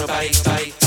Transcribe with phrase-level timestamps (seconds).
[0.00, 0.79] nobody, bite.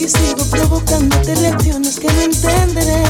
[0.00, 3.04] que sigo provocándote reacciones que no entenderé,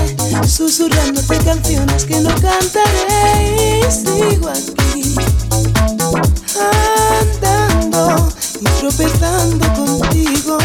[0.45, 5.15] susurrándote canciones que no cantaré y sigo aquí
[7.21, 10.59] andando y tropezando contigo.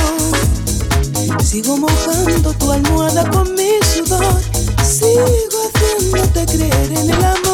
[1.43, 4.41] Sigo mojando tu almohada con mi sudor,
[4.84, 7.45] sigo haciéndote creer en el amor.